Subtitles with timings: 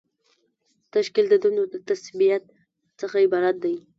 [0.93, 2.43] تشکیل د دندو د تثبیت
[2.99, 3.75] څخه عبارت دی.